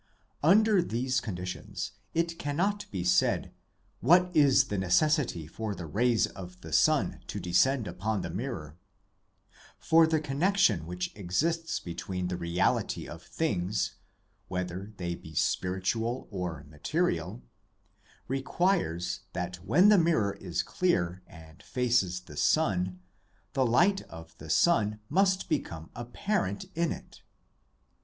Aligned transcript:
Under 0.41 0.81
these 0.81 1.21
conditions 1.21 1.91
it 2.15 2.39
cannot 2.39 2.89
be 2.89 3.03
said' 3.03 3.53
what 4.09 4.35
is 4.35 4.69
the 4.69 4.77
necessity 4.79 5.45
for 5.45 5.75
the 5.75 5.85
rays 5.85 6.25
of 6.25 6.59
the 6.61 6.73
sun 6.73 7.19
to 7.27 7.39
descend 7.39 7.87
upon 7.87 8.21
the 8.21 8.31
mirror?' 8.31 8.79
for 9.89 10.07
the 10.07 10.19
connection 10.19 10.87
which 10.87 11.15
exists 11.15 11.79
between 11.79 12.29
the 12.29 12.35
reality 12.35 13.07
of 13.07 13.21
things, 13.21 13.91
whether 14.47 14.91
they 14.97 15.13
be 15.13 15.35
spiritual 15.35 16.27
or 16.31 16.63
material, 16.63 17.43
requires 18.27 19.19
that 19.33 19.57
when 19.63 19.89
the 19.89 19.99
mirror 19.99 20.33
is 20.33 20.63
clear 20.63 21.21
and 21.27 21.61
faces 21.61 22.21
the 22.21 22.35
sun, 22.37 22.99
the 23.53 23.67
light 23.67 24.01
of 24.09 24.35
the 24.39 24.49
sun 24.49 24.99
must 25.09 25.47
become 25.47 25.91
apparent 25.95 26.65
in 26.73 26.91
it. 26.91 27.21